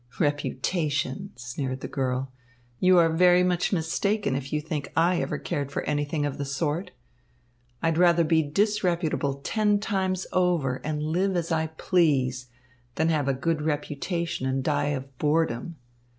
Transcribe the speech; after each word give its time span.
"Reputation!" 0.17 1.29
sneered 1.35 1.81
the 1.81 1.87
girl. 1.87 2.31
"You 2.79 2.97
are 2.97 3.15
very 3.15 3.43
much 3.43 3.71
mistaken 3.71 4.35
if 4.35 4.51
you 4.51 4.59
think 4.59 4.91
I 4.97 5.21
ever 5.21 5.37
cared 5.37 5.71
for 5.71 5.83
anything 5.83 6.25
of 6.25 6.39
the 6.39 6.43
sort. 6.43 6.89
I'd 7.83 7.99
rather 7.99 8.23
be 8.23 8.41
disreputable 8.41 9.35
ten 9.43 9.77
times 9.79 10.25
over 10.33 10.77
and 10.77 11.03
live 11.03 11.35
as 11.35 11.51
I 11.51 11.67
please, 11.67 12.47
than 12.95 13.09
have 13.09 13.27
a 13.27 13.33
good 13.35 13.61
reputation 13.61 14.47
and 14.47 14.63
die 14.63 14.87
of 14.87 15.15
boredom. 15.19 15.75